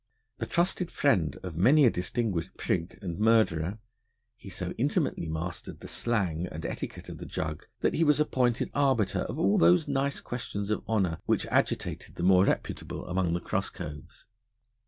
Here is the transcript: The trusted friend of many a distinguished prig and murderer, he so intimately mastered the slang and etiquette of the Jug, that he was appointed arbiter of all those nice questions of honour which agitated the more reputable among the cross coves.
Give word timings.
The 0.39 0.47
trusted 0.47 0.89
friend 0.89 1.37
of 1.43 1.55
many 1.55 1.85
a 1.85 1.91
distinguished 1.91 2.57
prig 2.57 2.97
and 3.03 3.19
murderer, 3.19 3.77
he 4.35 4.49
so 4.49 4.73
intimately 4.75 5.27
mastered 5.27 5.79
the 5.79 5.87
slang 5.87 6.47
and 6.47 6.65
etiquette 6.65 7.07
of 7.07 7.19
the 7.19 7.27
Jug, 7.27 7.67
that 7.81 7.93
he 7.93 8.03
was 8.03 8.19
appointed 8.19 8.71
arbiter 8.73 9.19
of 9.19 9.37
all 9.37 9.59
those 9.59 9.87
nice 9.87 10.19
questions 10.19 10.71
of 10.71 10.81
honour 10.89 11.19
which 11.27 11.45
agitated 11.51 12.15
the 12.15 12.23
more 12.23 12.45
reputable 12.45 13.05
among 13.05 13.33
the 13.33 13.39
cross 13.39 13.69
coves. 13.69 14.25